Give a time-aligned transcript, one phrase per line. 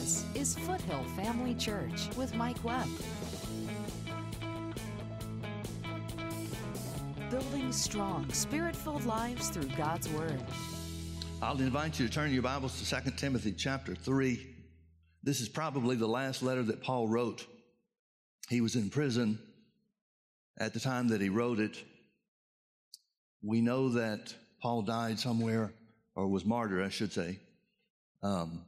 [0.00, 2.88] This is Foothill Family Church with Mike Webb.
[7.30, 10.42] Building strong, spirit filled lives through God's Word.
[11.42, 14.44] I'll invite you to turn your Bibles to 2 Timothy chapter 3.
[15.22, 17.46] This is probably the last letter that Paul wrote.
[18.48, 19.38] He was in prison
[20.58, 21.76] at the time that he wrote it.
[23.42, 25.74] We know that Paul died somewhere,
[26.14, 27.38] or was martyred, I should say,
[28.22, 28.64] um,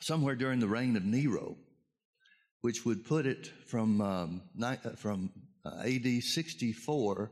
[0.00, 1.56] somewhere during the reign of Nero,
[2.60, 5.30] which would put it from um, uh, from
[5.64, 7.30] uh, AD 64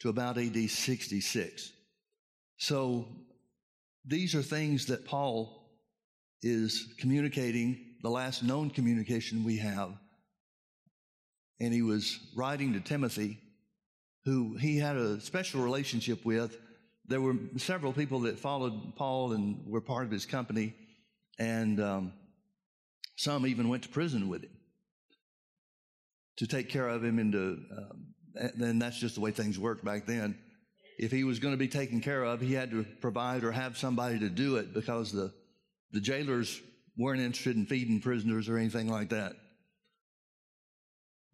[0.00, 1.72] to about AD 66.
[2.58, 3.06] So
[4.04, 5.62] these are things that Paul
[6.42, 9.90] is communicating, the last known communication we have.
[11.60, 13.38] And he was writing to Timothy,
[14.24, 16.58] who he had a special relationship with.
[17.06, 20.74] There were several people that followed Paul and were part of his company,
[21.38, 22.12] and um,
[23.16, 24.56] some even went to prison with him
[26.38, 30.06] to take care of him and um, and that's just the way things worked back
[30.06, 30.38] then.
[30.98, 33.76] If he was going to be taken care of, he had to provide or have
[33.76, 35.32] somebody to do it because the
[35.92, 36.60] the jailers
[36.96, 39.34] weren't interested in feeding prisoners or anything like that.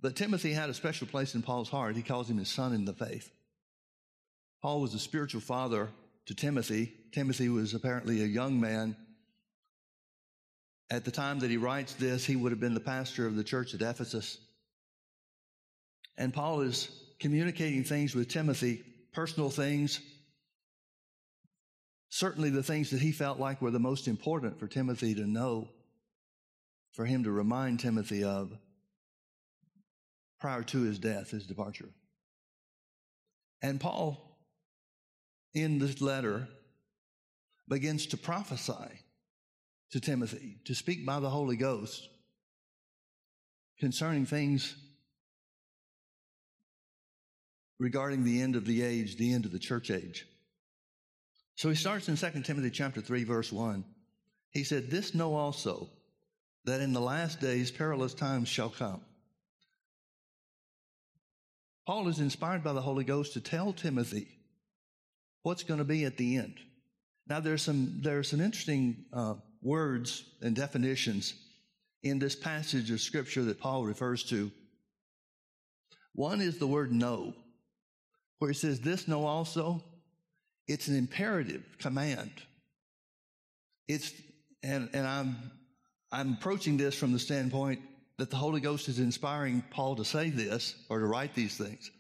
[0.01, 1.97] But Timothy had a special place in Paul's heart.
[1.97, 3.31] He calls him his son in the faith.
[4.63, 5.89] Paul was a spiritual father
[6.27, 6.93] to Timothy.
[7.13, 8.97] Timothy was apparently a young man.
[10.91, 13.45] At the time that he writes this, he would have been the pastor of the
[13.45, 14.39] church at Ephesus.
[16.17, 16.89] And Paul is
[17.21, 20.01] communicating things with Timothy, personal things,
[22.09, 25.69] certainly the things that he felt like were the most important for Timothy to know,
[26.93, 28.57] for him to remind Timothy of
[30.41, 31.89] prior to his death, his departure.
[33.61, 34.39] And Paul,
[35.53, 36.49] in this letter,
[37.69, 39.03] begins to prophesy
[39.93, 42.09] to Timothy, to speak by the Holy Ghost
[43.79, 44.75] concerning things
[47.79, 50.27] regarding the end of the age, the end of the church age.
[51.55, 53.85] So he starts in 2 Timothy chapter 3 verse 1.
[54.51, 55.89] He said, This know also
[56.65, 59.01] that in the last days perilous times shall come.
[61.87, 64.29] Paul is inspired by the Holy Ghost to tell Timothy
[65.43, 66.57] what's going to be at the end.
[67.27, 71.35] Now there's some there's some interesting uh, words and definitions
[72.03, 74.51] in this passage of scripture that Paul refers to.
[76.15, 77.35] One is the word know,
[78.39, 79.83] where he says, This know also
[80.67, 82.31] it's an imperative command.
[83.89, 84.13] It's,
[84.63, 85.37] and, and I'm,
[86.13, 87.81] I'm approaching this from the standpoint
[88.19, 91.91] that the Holy Ghost is inspiring Paul to say this or to write these things.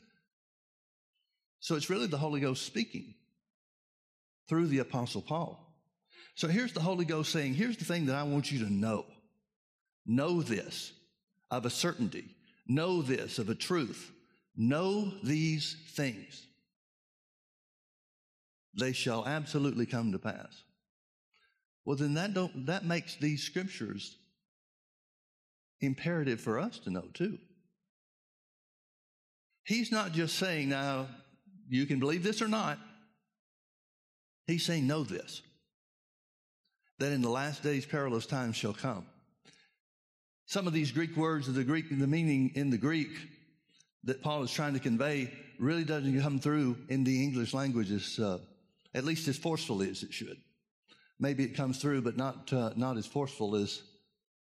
[1.60, 3.14] So it's really the Holy Ghost speaking
[4.48, 5.67] through the Apostle Paul.
[6.38, 9.06] So here's the Holy Ghost saying, here's the thing that I want you to know.
[10.06, 10.92] Know this
[11.50, 12.26] of a certainty.
[12.68, 14.12] Know this of a truth.
[14.56, 16.46] Know these things
[18.78, 20.62] they shall absolutely come to pass.
[21.84, 24.16] Well, then that don't, that makes these scriptures
[25.80, 27.38] imperative for us to know too.
[29.64, 31.08] He's not just saying, now,
[31.68, 32.78] you can believe this or not.
[34.46, 35.42] He's saying, know this,
[36.98, 39.06] that in the last days perilous times shall come.
[40.46, 43.10] Some of these Greek words of the Greek, the meaning in the Greek
[44.04, 48.18] that Paul is trying to convey really doesn't come through in the English language as
[48.18, 48.38] uh,
[48.94, 50.38] at least as forcefully as it should.
[51.20, 53.82] Maybe it comes through, but not, uh, not as forceful as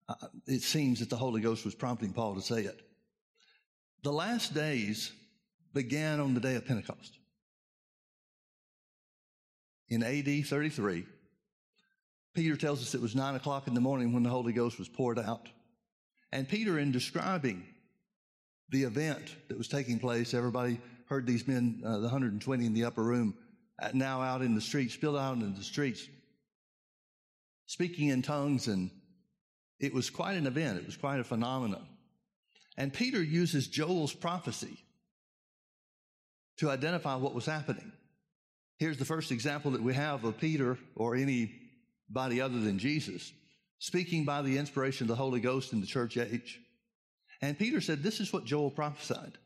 [0.07, 0.15] uh,
[0.47, 2.81] it seems that the Holy Ghost was prompting Paul to say it.
[4.03, 5.11] The last days
[5.73, 7.17] began on the day of Pentecost.
[9.89, 11.05] In AD 33,
[12.33, 14.89] Peter tells us it was nine o'clock in the morning when the Holy Ghost was
[14.89, 15.47] poured out.
[16.31, 17.63] And Peter, in describing
[18.69, 22.85] the event that was taking place, everybody heard these men, uh, the 120 in the
[22.85, 23.35] upper room,
[23.93, 26.07] now out in the streets, spilled out in the streets,
[27.67, 28.89] speaking in tongues, and
[29.79, 30.79] it was quite an event.
[30.79, 31.85] It was quite a phenomenon.
[32.77, 34.77] And Peter uses Joel's prophecy
[36.57, 37.91] to identify what was happening.
[38.77, 41.15] Here's the first example that we have of Peter or
[42.09, 43.31] anybody other than Jesus
[43.83, 46.61] speaking by the inspiration of the Holy Ghost in the church age.
[47.41, 49.37] And Peter said, This is what Joel prophesied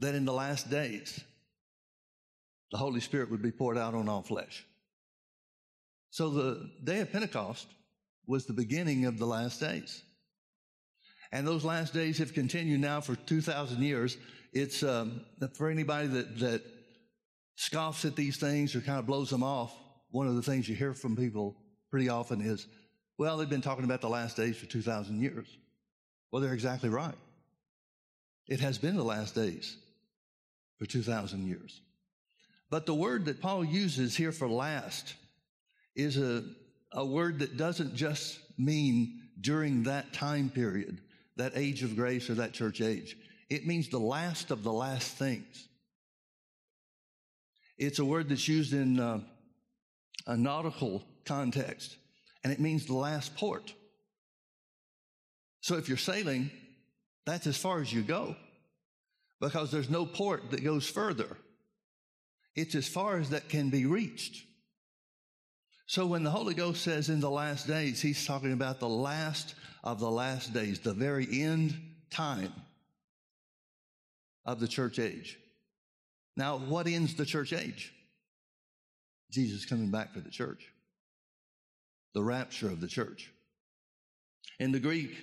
[0.00, 1.20] that in the last days
[2.72, 4.66] the Holy Spirit would be poured out on all flesh.
[6.10, 7.68] So the day of Pentecost
[8.26, 10.02] was the beginning of the last days.
[11.30, 14.16] And those last days have continued now for 2,000 years.
[14.52, 15.20] It's um,
[15.54, 16.62] for anybody that, that
[17.54, 19.72] scoffs at these things or kind of blows them off.
[20.10, 21.54] One of the things you hear from people
[21.90, 22.66] pretty often is,
[23.16, 25.46] Well, they've been talking about the last days for 2,000 years.
[26.30, 27.14] Well, they're exactly right.
[28.46, 29.76] It has been the last days
[30.78, 31.80] for 2,000 years.
[32.70, 35.14] But the word that Paul uses here for last
[35.96, 36.44] is a,
[36.92, 41.00] a word that doesn't just mean during that time period,
[41.36, 43.16] that age of grace or that church age.
[43.48, 45.68] It means the last of the last things.
[47.78, 49.20] It's a word that's used in uh,
[50.26, 51.96] a nautical context,
[52.42, 53.72] and it means the last port.
[55.60, 56.50] So if you're sailing,
[57.26, 58.34] that's as far as you go
[59.40, 61.36] because there's no port that goes further.
[62.56, 64.44] It's as far as that can be reached.
[65.86, 69.54] So when the Holy Ghost says in the last days, he's talking about the last
[69.84, 71.78] of the last days, the very end
[72.10, 72.52] time
[74.44, 75.38] of the church age.
[76.36, 77.92] Now, what ends the church age?
[79.30, 80.72] Jesus coming back for the church.
[82.18, 83.30] The rapture of the church.
[84.58, 85.16] In the Greek,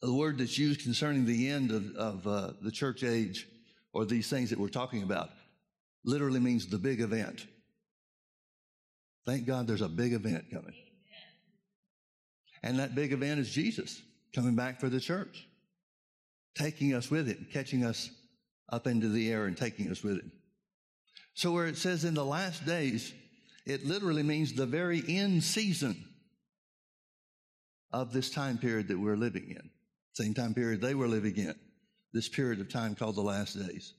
[0.00, 3.48] the word that's used concerning the end of, of uh, the church age
[3.92, 5.30] or these things that we're talking about
[6.04, 7.48] literally means the big event.
[9.26, 10.76] Thank God there's a big event coming.
[12.62, 14.00] And that big event is Jesus
[14.32, 15.48] coming back for the church,
[16.54, 18.08] taking us with him, catching us
[18.70, 20.30] up into the air and taking us with him.
[21.34, 23.12] So where it says in the last days,
[23.66, 26.04] it literally means the very end season
[27.92, 29.70] of this time period that we're living in.
[30.12, 31.54] Same time period they were living in.
[32.12, 33.94] This period of time called the last days.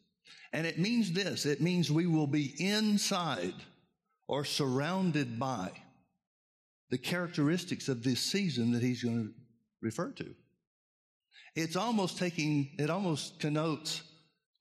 [0.53, 1.45] And it means this.
[1.45, 3.53] It means we will be inside
[4.27, 5.71] or surrounded by
[6.89, 9.33] the characteristics of this season that he's going to
[9.81, 10.33] refer to.
[11.55, 14.01] It's almost taking, it almost connotes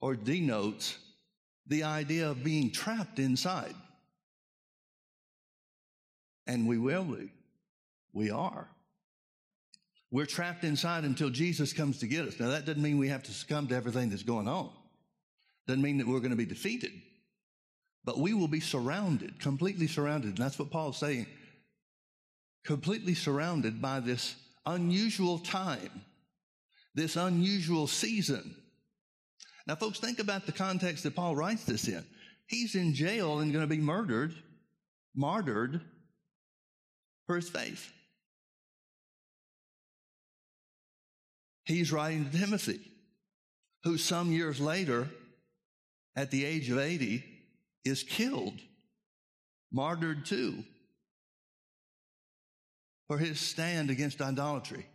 [0.01, 0.97] or denotes
[1.67, 3.75] the idea of being trapped inside.
[6.47, 7.31] And we will be.
[8.13, 8.67] We are.
[10.09, 12.39] We're trapped inside until Jesus comes to get us.
[12.39, 14.69] Now, that doesn't mean we have to succumb to everything that's going on.
[15.67, 16.91] Doesn't mean that we're going to be defeated.
[18.05, 20.29] But we will be surrounded, completely surrounded.
[20.29, 21.27] And that's what Paul's saying.
[22.63, 24.35] Completely surrounded by this
[24.65, 26.05] unusual time,
[26.95, 28.55] this unusual season.
[29.67, 32.05] Now, folks, think about the context that Paul writes this in.
[32.47, 34.33] He's in jail and going to be murdered,
[35.13, 35.81] martyred
[37.27, 37.91] for his faith.
[41.65, 42.79] He's writing to Timothy,
[43.83, 45.09] who some years later,
[46.15, 47.23] at the age of 80,
[47.83, 48.59] is killed,
[49.71, 50.63] martyred too,
[53.07, 54.85] for his stand against idolatry.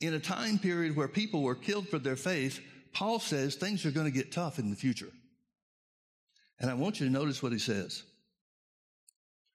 [0.00, 2.60] In a time period where people were killed for their faith,
[2.92, 5.10] Paul says things are going to get tough in the future.
[6.60, 8.04] And I want you to notice what he says.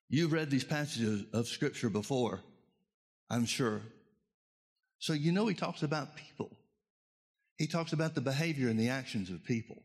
[0.09, 2.41] You've read these passages of scripture before,
[3.29, 3.81] I'm sure.
[4.99, 6.51] So you know he talks about people.
[7.57, 9.81] He talks about the behavior and the actions of people.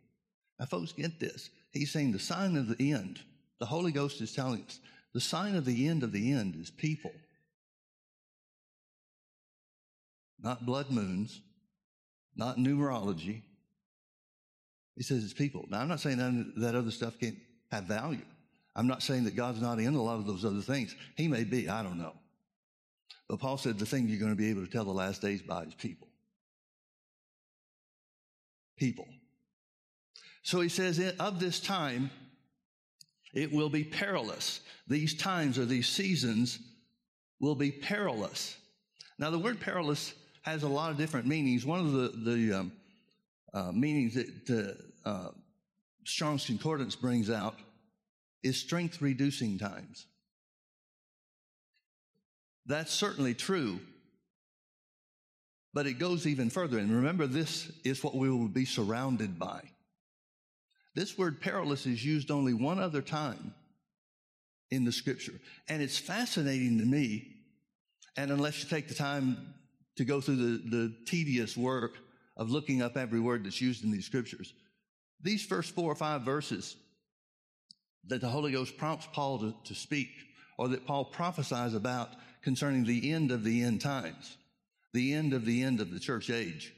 [0.58, 1.50] Now, folks, get this.
[1.72, 3.20] He's saying the sign of the end,
[3.60, 4.80] the Holy Ghost is telling us,
[5.14, 7.12] the sign of the end of the end is people.
[10.40, 11.40] Not blood moons,
[12.36, 13.42] not numerology.
[14.96, 15.66] He says it's people.
[15.68, 17.38] Now, I'm not saying that, other stuff can't
[17.70, 18.24] have value.
[18.78, 20.94] I'm not saying that God's not in a lot of those other things.
[21.16, 22.12] He may be, I don't know.
[23.28, 25.42] But Paul said the thing you're going to be able to tell the last days
[25.42, 26.06] by is people.
[28.76, 29.08] People.
[30.44, 32.12] So he says, of this time,
[33.34, 34.60] it will be perilous.
[34.86, 36.60] These times or these seasons
[37.40, 38.56] will be perilous.
[39.18, 41.66] Now, the word perilous has a lot of different meanings.
[41.66, 42.72] One of the, the um,
[43.52, 45.30] uh, meanings that uh, uh,
[46.04, 47.56] Strong's Concordance brings out
[48.42, 50.06] is strength reducing times.
[52.66, 53.80] That's certainly true.
[55.74, 56.78] But it goes even further.
[56.78, 59.62] And remember, this is what we will be surrounded by.
[60.94, 63.54] This word perilous is used only one other time
[64.70, 65.34] in the scripture.
[65.68, 67.28] And it's fascinating to me.
[68.16, 69.54] And unless you take the time
[69.96, 71.96] to go through the, the tedious work
[72.36, 74.52] of looking up every word that's used in these scriptures,
[75.22, 76.76] these first four or five verses
[78.06, 80.10] that the Holy Ghost prompts Paul to, to speak
[80.56, 82.10] or that Paul prophesies about
[82.42, 84.36] concerning the end of the end times,
[84.92, 86.72] the end of the end of the church age.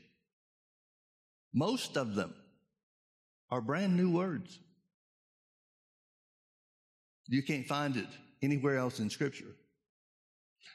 [1.53, 2.35] Most of them
[3.51, 4.59] are brand new words.
[7.27, 8.09] You can't find it
[8.43, 9.47] anywhere else in Scripture.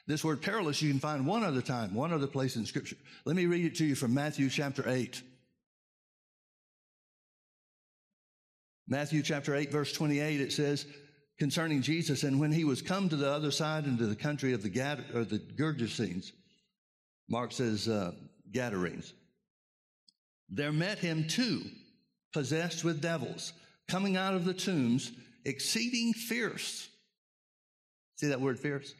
[0.06, 2.96] This word perilous you can find one other time, one other place in Scripture.
[3.24, 5.20] Let me read it to you from Matthew chapter 8.
[8.88, 10.86] Matthew chapter 8, verse 28, it says,
[11.38, 12.22] concerning Jesus.
[12.22, 15.04] And when he was come to the other side into the country of the Gad,
[15.14, 16.32] or the Gergesenes,
[17.28, 18.12] Mark says uh,
[18.52, 19.12] Gadarenes,
[20.48, 21.62] there met him two
[22.32, 23.52] possessed with devils,
[23.88, 25.10] coming out of the tombs,
[25.44, 26.88] exceeding fierce.
[28.16, 28.94] See that word fierce?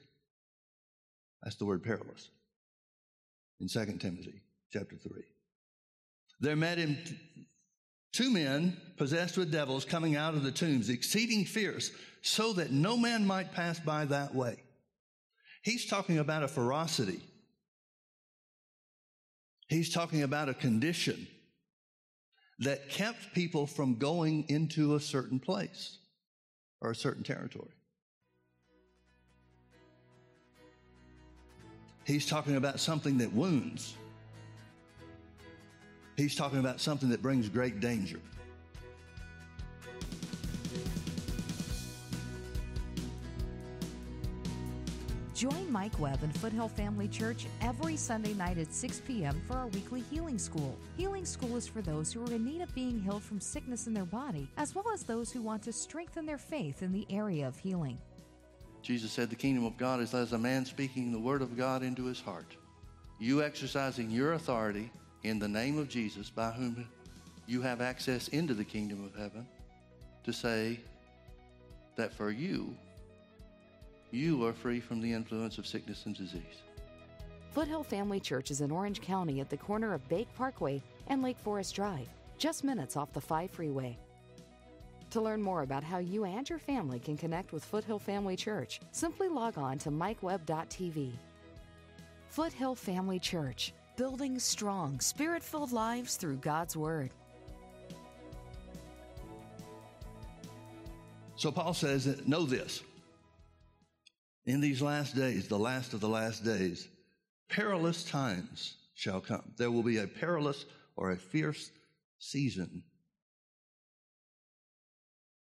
[1.43, 2.31] That's the word perilous
[3.61, 4.40] in 2 Timothy
[4.73, 5.23] chapter 3.
[6.40, 6.99] There met him
[8.16, 11.90] two men possessed with devils coming out of the tombs, exceeding fierce,
[12.23, 14.56] so that no man might pass by that way.
[15.62, 17.20] He's talking about a ferocity.
[19.68, 21.26] He's talking about a condition
[22.61, 25.99] that kept people from going into a certain place
[26.80, 27.68] or a certain territory.
[32.04, 33.94] He's talking about something that wounds.
[36.16, 38.20] He's talking about something that brings great danger.
[45.35, 49.42] Join Mike Webb and Foothill Family Church every Sunday night at 6 p.m.
[49.46, 50.78] for our weekly Healing School.
[50.96, 53.92] Healing School is for those who are in need of being healed from sickness in
[53.92, 57.46] their body, as well as those who want to strengthen their faith in the area
[57.46, 57.99] of healing.
[58.80, 61.82] Jesus said, The kingdom of God is as a man speaking the word of God
[61.82, 62.56] into his heart.
[63.18, 64.90] You exercising your authority
[65.23, 66.87] in the name of Jesus, by whom
[67.46, 69.46] you have access into the kingdom of heaven,
[70.25, 70.80] to say
[71.96, 72.76] that for you,
[74.11, 76.62] you are free from the influence of sickness and disease.
[77.50, 81.38] Foothill Family Church is in Orange County at the corner of Bake Parkway and Lake
[81.38, 82.08] Forest Drive,
[82.38, 83.96] just minutes off the 5 freeway.
[85.11, 88.80] To learn more about how you and your family can connect with Foothill Family Church,
[88.90, 91.12] simply log on to mikewebb.tv.
[92.28, 97.11] Foothill Family Church, building strong, spirit filled lives through God's Word.
[101.37, 102.83] So Paul says, Know this.
[104.47, 106.88] In these last days, the last of the last days,
[107.49, 109.53] perilous times shall come.
[109.57, 110.65] There will be a perilous
[110.97, 111.71] or a fierce
[112.19, 112.83] season.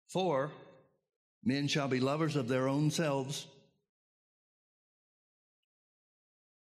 [0.08, 0.52] For
[1.44, 3.46] men shall be lovers of their own selves,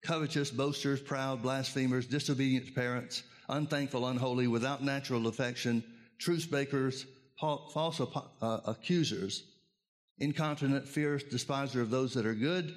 [0.06, 5.82] covetous, boasters, proud, blasphemers, disobedient parents, unthankful, unholy, without natural affection,
[6.18, 7.06] truce breakers,
[7.38, 9.44] false uh, accusers
[10.18, 12.74] incontinent, fierce, despiser of those that are good,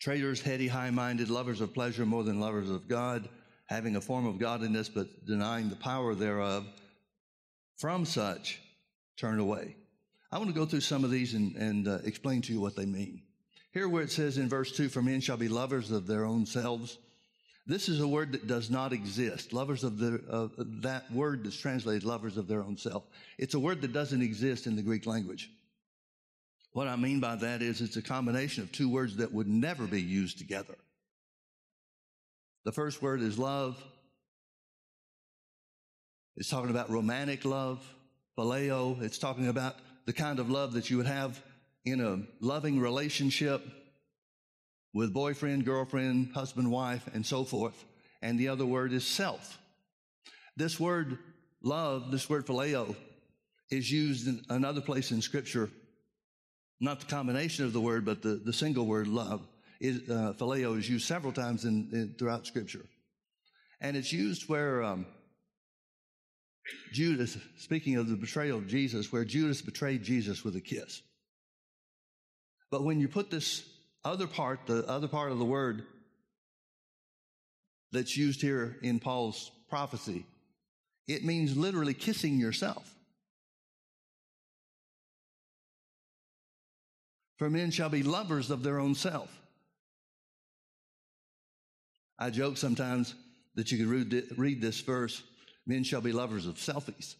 [0.00, 3.28] traitors, heady, high minded, lovers of pleasure more than lovers of God,
[3.66, 6.66] having a form of godliness but denying the power thereof.
[7.78, 8.60] From such,
[9.18, 9.76] turn away.
[10.30, 12.76] I want to go through some of these and, and uh, explain to you what
[12.76, 13.22] they mean.
[13.72, 16.44] Here, where it says in verse 2, for men shall be lovers of their own
[16.44, 16.98] selves.
[17.66, 19.52] This is a word that does not exist.
[19.52, 20.48] Lovers of the, uh,
[20.82, 23.04] that word that's translated lovers of their own self.
[23.38, 25.50] It's a word that doesn't exist in the Greek language.
[26.72, 29.86] What I mean by that is it's a combination of two words that would never
[29.86, 30.76] be used together.
[32.64, 33.82] The first word is love.
[36.36, 37.82] It's talking about romantic love,
[38.36, 39.00] phileo.
[39.02, 39.76] It's talking about
[40.06, 41.40] the kind of love that you would have
[41.84, 43.62] in a loving relationship
[44.94, 47.84] with boyfriend, girlfriend, husband, wife, and so forth.
[48.20, 49.58] And the other word is self.
[50.56, 51.18] This word
[51.62, 52.94] love, this word phileo,
[53.70, 55.70] is used in another place in scripture
[56.82, 59.46] not the combination of the word, but the, the single word love.
[59.80, 62.84] Is, uh, phileo is used several times in, in, throughout Scripture.
[63.80, 65.06] And it's used where um,
[66.92, 71.02] Judas, speaking of the betrayal of Jesus, where Judas betrayed Jesus with a kiss.
[72.72, 73.68] But when you put this
[74.02, 75.84] other part, the other part of the word
[77.92, 80.24] that's used here in Paul's prophecy,
[81.06, 82.90] it means literally kissing yourself.
[87.36, 89.28] For men shall be lovers of their own self.
[92.18, 93.14] I joke sometimes
[93.54, 95.22] that you could read this verse
[95.66, 97.16] men shall be lovers of selfies.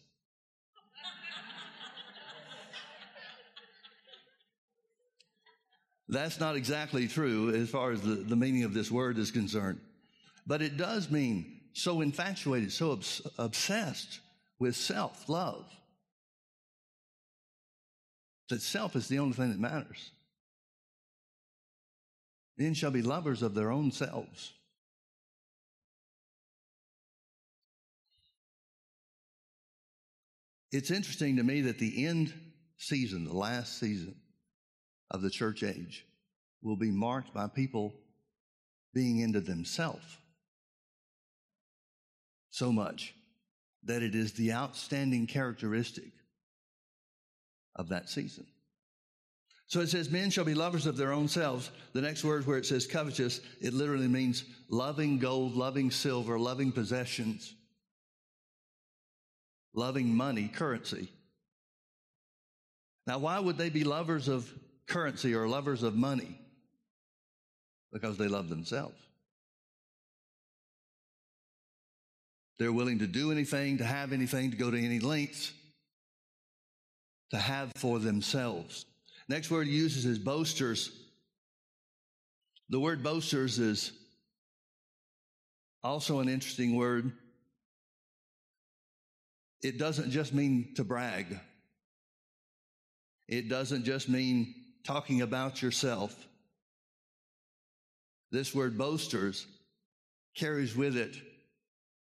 [6.09, 9.79] That's not exactly true as far as the, the meaning of this word is concerned.
[10.45, 14.19] But it does mean so infatuated, so obs- obsessed
[14.59, 15.65] with self love
[18.49, 20.11] that self is the only thing that matters.
[22.57, 24.53] Men shall be lovers of their own selves.
[30.71, 32.33] It's interesting to me that the end
[32.77, 34.15] season, the last season
[35.13, 36.05] of the church age,
[36.61, 37.93] will be marked by people
[38.93, 40.17] being into themselves
[42.49, 43.13] so much
[43.83, 46.11] that it is the outstanding characteristic
[47.75, 48.45] of that season.
[49.67, 51.71] So it says, men shall be lovers of their own selves.
[51.93, 56.71] The next word where it says covetous, it literally means loving gold, loving silver, loving
[56.71, 57.55] possessions,
[59.73, 61.09] loving money, currency.
[63.07, 64.49] Now, why would they be lovers of
[64.93, 66.39] currency or lovers of money?
[67.91, 68.95] Because they love themselves.
[72.59, 75.51] They're willing to do anything, to have anything, to go to any lengths
[77.33, 78.85] to have for themselves.
[79.27, 80.91] Next word he uses is boasters.
[82.69, 83.91] The word boasters is
[85.83, 87.11] also an interesting word.
[89.63, 91.39] It doesn't just mean to brag.
[93.27, 94.53] It doesn't just mean
[94.83, 96.15] talking about yourself.
[98.31, 99.45] This word boasters
[100.35, 101.15] carries with it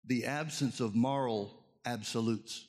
[0.07, 1.53] the absence of moral
[1.85, 2.67] absolutes.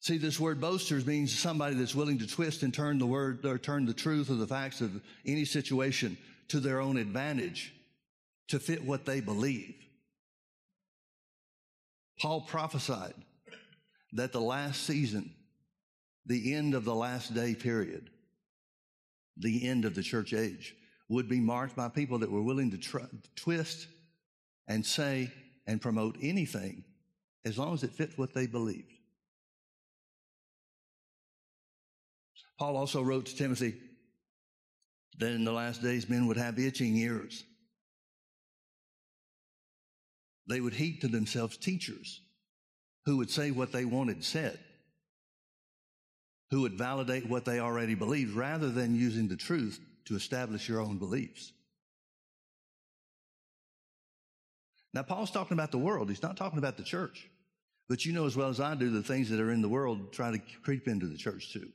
[0.00, 3.58] See, this word boasters means somebody that's willing to twist and turn the word or
[3.58, 6.16] turn the truth or the facts of any situation
[6.48, 7.74] to their own advantage
[8.48, 9.74] to fit what they believe.
[12.18, 13.14] Paul prophesied
[14.12, 15.34] that the last season,
[16.28, 18.10] the end of the last day period,
[19.36, 20.76] the end of the church age,
[21.08, 22.98] would be marked by people that were willing to tr-
[23.34, 23.88] twist
[24.68, 25.32] and say
[25.66, 26.84] and promote anything
[27.44, 28.92] as long as it fits what they believed.
[32.58, 33.74] Paul also wrote to Timothy
[35.18, 37.44] that in the last days men would have itching ears.
[40.46, 42.20] They would heap to themselves teachers
[43.06, 44.58] who would say what they wanted said,
[46.50, 50.80] who would validate what they already believed rather than using the truth to establish your
[50.80, 51.52] own beliefs.
[54.94, 56.08] Now, Paul's talking about the world.
[56.08, 57.28] He's not talking about the church.
[57.88, 60.12] But you know as well as I do, the things that are in the world
[60.12, 61.68] try to creep into the church too.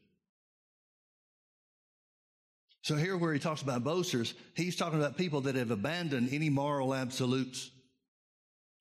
[2.83, 6.49] So here where he talks about boasters, he's talking about people that have abandoned any
[6.49, 7.71] moral absolutes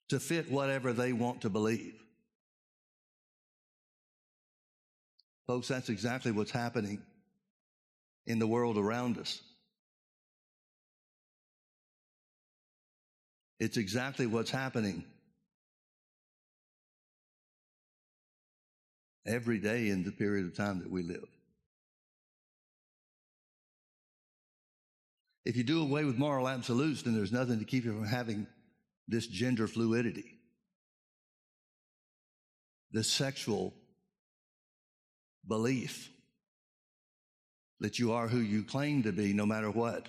[0.09, 2.02] to fit whatever they want to believe.
[5.47, 7.03] Folks, that's exactly what's happening
[8.27, 9.41] in the world around us.
[13.59, 15.05] It's exactly what's happening
[19.27, 21.29] every day in the period of time that we live.
[25.45, 28.47] If you do away with moral absolutes, then there's nothing to keep you from having
[29.09, 30.39] this gender fluidity,
[32.93, 33.75] this sexual
[35.47, 36.11] belief
[37.81, 40.07] that you are who you claim to be no matter what.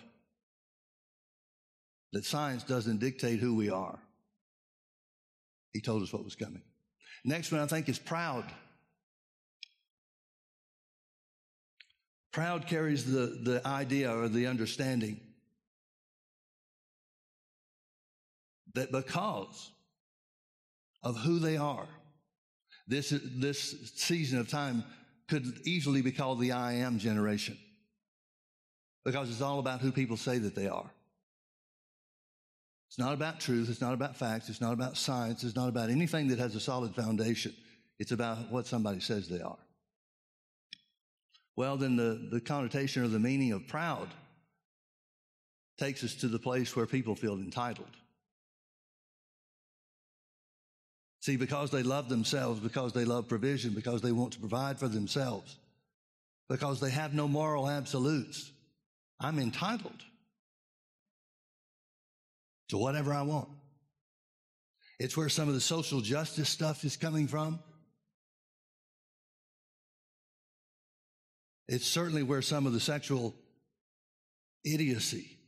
[2.13, 3.97] That science doesn't dictate who we are.
[5.73, 6.61] He told us what was coming.
[7.25, 8.45] Next one I think is proud.
[12.31, 15.19] Proud carries the, the idea or the understanding
[18.75, 19.71] that because
[21.03, 21.87] of who they are,
[22.87, 24.83] this, this season of time
[25.27, 27.57] could easily be called the I am generation
[29.05, 30.89] because it's all about who people say that they are.
[32.89, 33.69] It's not about truth.
[33.69, 34.49] It's not about facts.
[34.49, 35.43] It's not about science.
[35.43, 37.53] It's not about anything that has a solid foundation.
[37.99, 39.57] It's about what somebody says they are.
[41.55, 44.09] Well, then the, the connotation or the meaning of proud
[45.79, 47.87] takes us to the place where people feel entitled.
[51.23, 54.89] See, because they love themselves, because they love provision, because they want to provide for
[54.89, 55.55] themselves,
[56.49, 58.51] because they have no moral absolutes,
[59.21, 60.03] I'm entitled
[62.67, 63.47] to whatever I want.
[64.99, 67.59] It's where some of the social justice stuff is coming from.
[71.69, 73.33] It's certainly where some of the sexual
[74.65, 75.39] idiocy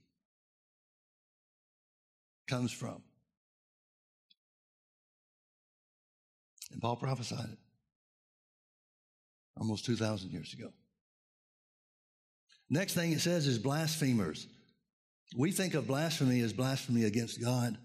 [2.47, 3.01] comes from.
[6.75, 7.57] And Paul prophesied it
[9.57, 10.73] almost 2,000 years ago.
[12.69, 14.45] Next thing it says is blasphemers.
[15.37, 17.77] We think of blasphemy as blasphemy against God.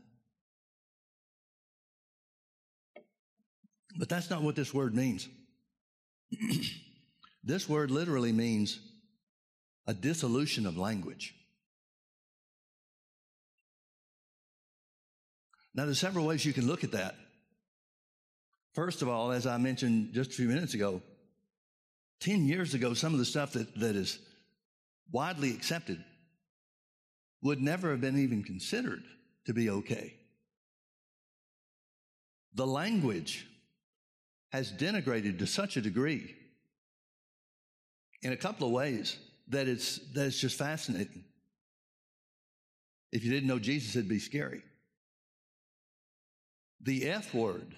[3.97, 5.29] But that's not what this word means.
[7.45, 8.81] this word literally means
[9.87, 11.33] a dissolution of language.
[15.77, 17.15] Now, there's several ways you can look at that.
[18.81, 21.03] First of all, as I mentioned just a few minutes ago,
[22.21, 24.19] 10 years ago, some of the stuff that, that is
[25.13, 26.03] widely accepted
[27.43, 29.03] would never have been even considered
[29.45, 30.15] to be okay.
[32.55, 33.47] The language
[34.51, 36.35] has denigrated to such a degree
[38.23, 41.23] in a couple of ways that it's, that it's just fascinating.
[43.13, 44.63] If you didn't know Jesus, it'd be scary.
[46.81, 47.77] The F word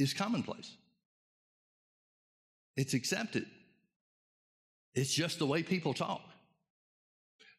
[0.00, 0.76] is commonplace.
[2.76, 3.46] It's accepted.
[4.94, 6.22] It's just the way people talk.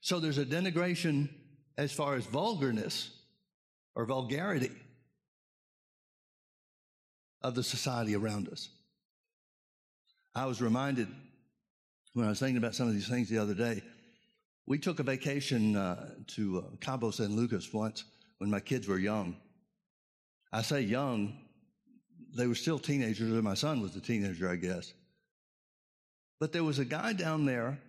[0.01, 1.29] So there's a denigration
[1.77, 3.11] as far as vulgarness
[3.95, 4.71] or vulgarity
[7.41, 8.69] of the society around us.
[10.33, 11.07] I was reminded
[12.13, 13.81] when I was thinking about some of these things the other day.
[14.65, 18.05] We took a vacation uh, to uh, Cabo San Lucas once
[18.37, 19.35] when my kids were young.
[20.53, 21.37] I say young,
[22.35, 24.93] they were still teenagers, and my son was a teenager, I guess.
[26.39, 27.79] But there was a guy down there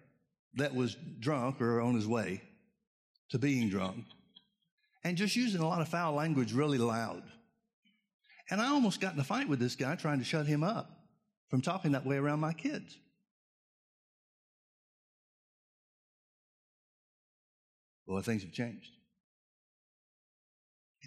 [0.55, 2.42] that was drunk or on his way
[3.31, 4.05] to being drunk
[5.05, 7.22] and just using a lot of foul language really loud.
[8.50, 10.90] And I almost got in a fight with this guy trying to shut him up
[11.48, 12.98] from talking that way around my kids.
[18.07, 18.90] Boy, things have changed.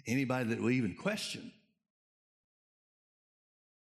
[0.06, 1.52] Anybody that will even question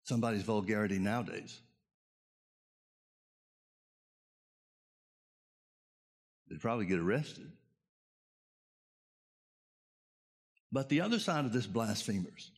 [0.07, 1.61] somebody's vulgarity nowadays,
[6.49, 7.51] they'd probably get arrested.
[10.71, 12.51] But the other side of this blasphemers,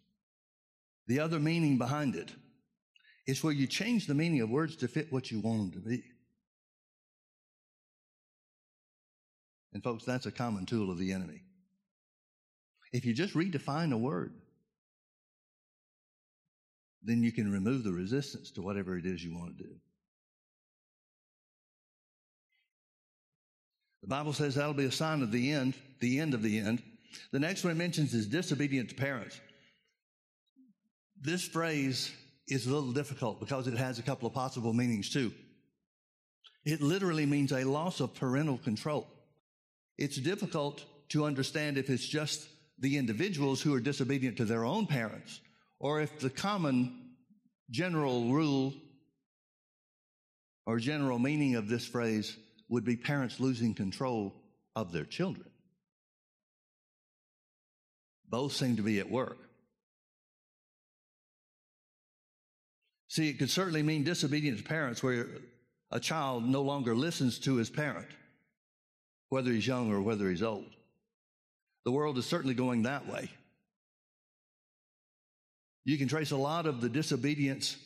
[1.07, 2.31] the other meaning behind it,
[3.27, 5.89] is where you change the meaning of words to fit what you want them to
[5.89, 6.03] be.
[9.73, 11.43] And folks, that's a common tool of the enemy.
[12.93, 14.33] If you just redefine a word,
[17.03, 19.71] then you can remove the resistance to whatever it is you want to do.
[24.03, 26.83] The Bible says that'll be a sign of the end, the end of the end.
[27.33, 29.41] The next one it mentions is disobedient to parents.
[31.21, 32.13] This phrase
[32.47, 35.33] is a little difficult because it has a couple of possible meanings too.
[36.65, 39.07] It literally means a loss of parental control.
[39.97, 44.87] It's difficult to understand if it's just the individuals who are disobedient to their own
[44.87, 45.41] parents
[45.81, 47.15] or if the common
[47.71, 48.75] general rule
[50.67, 52.37] or general meaning of this phrase
[52.69, 54.35] would be parents losing control
[54.77, 55.49] of their children.
[58.29, 59.39] Both seem to be at work.
[63.09, 65.29] See, it could certainly mean disobedient to parents where
[65.91, 68.09] a child no longer listens to his parent,
[69.31, 70.77] whether he's young or whether he's old.
[71.87, 73.31] The world is certainly going that way.
[75.89, 77.79] You can trace a lot of the disobedience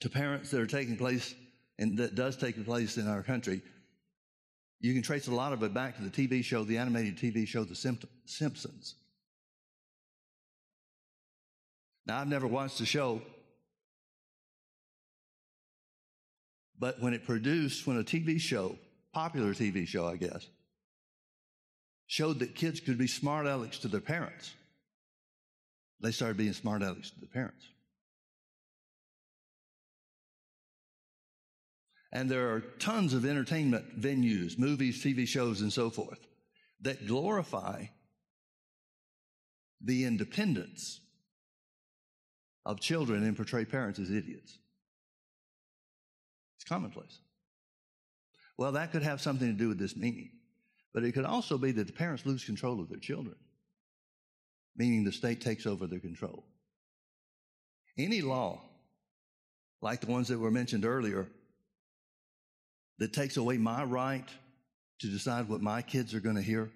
[0.00, 1.34] to parents that are taking place
[1.78, 3.60] and that does take place in our country.
[4.80, 7.46] You can trace a lot of it back to the TV show, the animated TV
[7.46, 7.74] show, The
[8.24, 8.94] Simpsons.
[12.06, 13.20] Now, I've never watched the show,
[16.78, 18.78] but when it produced, when a TV show,
[19.12, 20.48] popular TV show, I guess,
[22.06, 24.54] showed that kids could be smart alecks to their parents,
[26.00, 27.66] they started being smart alecks to the parents.
[32.12, 36.20] And there are tons of entertainment venues, movies, TV shows, and so forth
[36.80, 37.86] that glorify
[39.82, 41.00] the independence
[42.64, 44.58] of children and portray parents as idiots.
[46.56, 47.18] It's commonplace.
[48.56, 50.30] Well, that could have something to do with this meaning,
[50.92, 53.36] but it could also be that the parents lose control of their children,
[54.78, 56.44] meaning the state takes over their control.
[57.98, 58.60] Any law,
[59.82, 61.26] like the ones that were mentioned earlier,
[62.98, 64.26] that takes away my right
[65.00, 66.70] to decide what my kids are going to hear,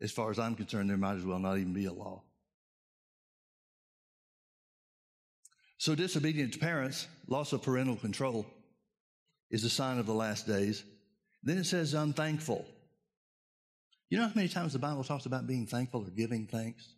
[0.00, 2.22] as far as I'm concerned, there might as well not even be a law.
[5.78, 8.46] So, disobedient to parents, loss of parental control,
[9.50, 10.82] is a sign of the last days.
[11.42, 12.66] Then it says unthankful.
[14.10, 16.88] You know how many times the Bible talks about being thankful or giving thanks?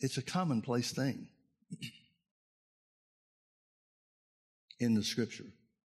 [0.00, 1.28] It's a commonplace thing
[4.80, 5.46] in the scripture.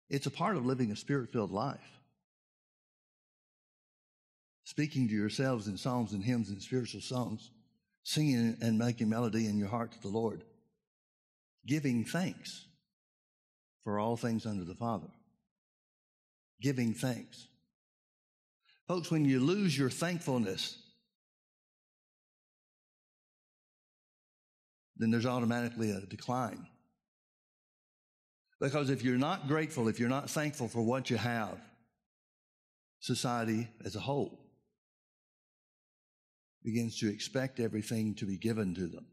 [0.09, 1.81] It's a part of living a spirit filled life.
[4.64, 7.51] Speaking to yourselves in psalms and hymns and spiritual songs
[8.03, 10.42] singing and making melody in your heart to the Lord,
[11.66, 12.64] giving thanks
[13.85, 15.09] for all things under the Father.
[16.62, 17.49] Giving thanks.
[18.88, 20.79] Folks, when you lose your thankfulness,
[24.96, 26.66] then there's automatically a decline.
[28.61, 31.61] Because if you're not grateful, if you're not thankful for what you have,
[33.01, 34.40] society as a whole
[36.64, 39.07] begins to expect everything to be given to them.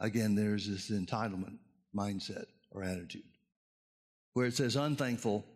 [0.00, 1.58] again, there's this entitlement
[1.94, 3.22] mindset or attitude.
[4.32, 5.46] Where it says unthankful,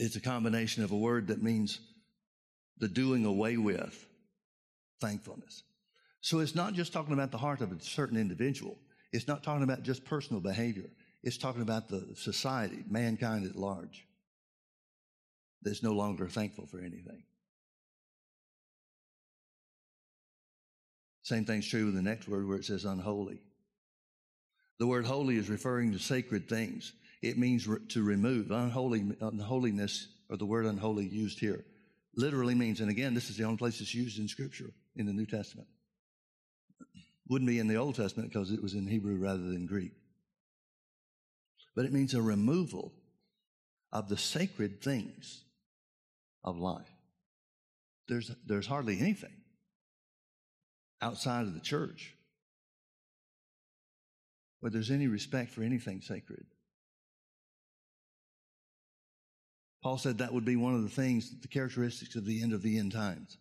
[0.00, 1.78] it's a combination of a word that means
[2.78, 4.06] the doing away with
[4.98, 5.62] thankfulness.
[6.22, 8.78] So it's not just talking about the heart of a certain individual.
[9.12, 10.88] It's not talking about just personal behavior.
[11.22, 14.06] It's talking about the society, mankind at large,
[15.62, 17.22] that's no longer thankful for anything.
[21.22, 23.38] Same thing's true with the next word where it says unholy.
[24.78, 26.94] The word holy is referring to sacred things.
[27.22, 28.50] It means re- to remove.
[28.50, 31.64] Unholy, unholiness, or the word unholy used here,
[32.14, 35.12] literally means, and again, this is the only place it's used in Scripture in the
[35.12, 35.68] New Testament.
[37.28, 39.92] Wouldn't be in the Old Testament because it was in Hebrew rather than Greek.
[41.76, 42.92] But it means a removal
[43.92, 45.44] of the sacred things
[46.42, 46.90] of life.
[48.08, 49.34] There's, there's hardly anything
[51.00, 52.14] outside of the church
[54.60, 56.44] where there's any respect for anything sacred.
[59.82, 62.62] Paul said that would be one of the things, the characteristics of the end of
[62.62, 63.38] the end times.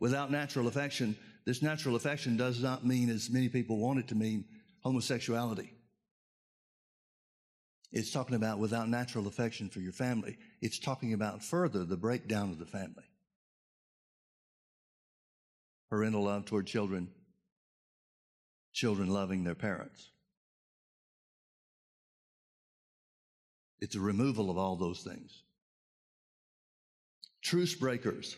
[0.00, 4.14] Without natural affection, this natural affection does not mean, as many people want it to
[4.14, 4.44] mean,
[4.82, 5.72] homosexuality.
[7.90, 10.38] It's talking about without natural affection for your family.
[10.60, 13.04] It's talking about further the breakdown of the family.
[15.90, 17.08] Parental love toward children,
[18.74, 20.10] children loving their parents.
[23.80, 25.44] It's a removal of all those things.
[27.48, 28.36] Truce breakers.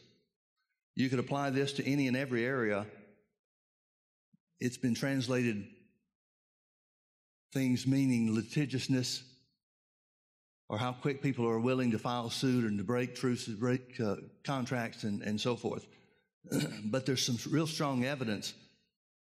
[0.94, 2.86] You could apply this to any and every area.
[4.60, 5.66] It's been translated
[7.52, 9.24] things meaning litigiousness
[10.68, 14.14] or how quick people are willing to file suit and to break truces, break uh,
[14.44, 15.88] contracts, and, and so forth.
[16.84, 18.54] but there's some real strong evidence,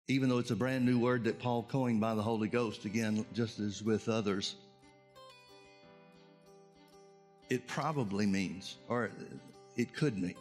[0.09, 3.25] even though it's a brand new word that Paul coined by the Holy Ghost, again,
[3.33, 4.55] just as with others.
[7.49, 9.09] It probably means, or
[9.75, 10.35] it could mean.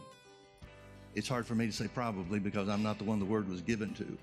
[1.14, 3.60] It's hard for me to say probably because I'm not the one the word was
[3.60, 4.18] given to.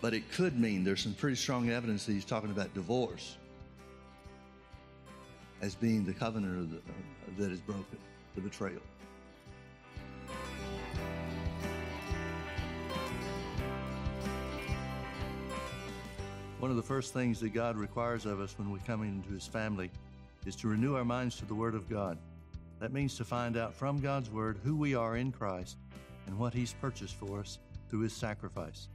[0.00, 3.36] But it could mean there's some pretty strong evidence that he's talking about divorce
[5.62, 6.80] as being the covenant the, uh,
[7.38, 7.98] that is broken,
[8.34, 8.80] the betrayal.
[16.58, 19.46] One of the first things that God requires of us when we come into His
[19.46, 19.90] family
[20.46, 22.18] is to renew our minds to the Word of God.
[22.78, 25.78] That means to find out from God's Word who we are in Christ
[26.26, 27.58] and what He's purchased for us
[27.88, 28.88] through His sacrifice.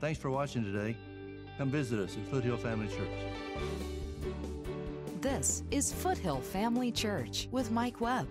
[0.00, 0.96] Thanks for watching today.
[1.56, 3.08] Come visit us at Foothill Family Church.
[5.20, 8.26] This is Foothill Family Church with Mike Webb.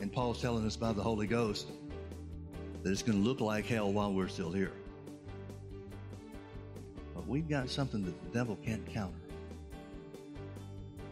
[0.00, 1.68] And Paul's telling us by the Holy Ghost
[2.82, 4.72] that it's going to look like hell while we're still here.
[7.14, 9.27] But we've got something that the devil can't counter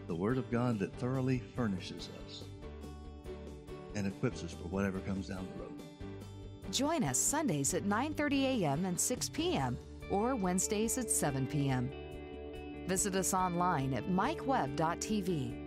[0.07, 2.43] the Word of God that thoroughly furnishes us
[3.95, 5.71] and equips us for whatever comes down the road.
[6.71, 8.85] Join us Sundays at 9:30 a.m.
[8.85, 9.77] and 6 p.m.
[10.09, 11.91] or Wednesdays at 7 p.m.
[12.87, 15.63] Visit us online at mikewebb.tv.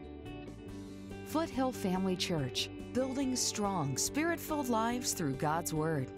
[1.27, 6.11] Foothill Family Church, building strong, spirit-filled lives through God's Word.